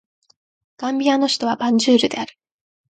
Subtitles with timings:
[0.77, 2.33] ガンビアの首都はバンジュールである